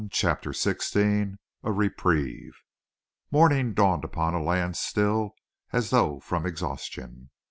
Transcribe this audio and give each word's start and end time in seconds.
CHAPTER 0.09 0.49
XVI 0.49 1.37
A 1.61 1.71
REPRIEVE 1.71 2.53
Morning 3.29 3.75
dawned 3.75 4.03
upon 4.03 4.33
a 4.33 4.41
land 4.41 4.75
still 4.75 5.35
as 5.71 5.91
though 5.91 6.19
from 6.19 6.43
exhaustion. 6.43 7.29